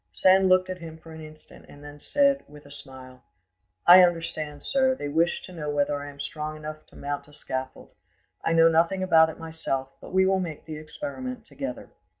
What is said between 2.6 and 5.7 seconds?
a smile— "I understand, sir; they wish to know